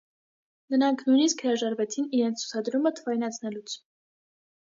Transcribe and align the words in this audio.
Նրանք 0.75 1.01
նույնիսկ 1.09 1.43
հրաժարվեցին 1.47 2.07
իրենց 2.19 2.43
ցուցադրումը 2.43 2.95
թվայնացնելուց։ 3.01 3.77